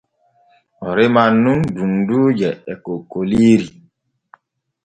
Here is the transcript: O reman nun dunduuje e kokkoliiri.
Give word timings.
O 0.87 0.89
reman 0.97 1.33
nun 1.43 1.59
dunduuje 1.75 2.49
e 2.71 2.73
kokkoliiri. 2.85 3.67